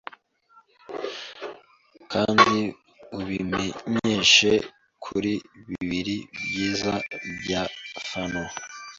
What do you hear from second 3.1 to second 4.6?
ubimenyeshe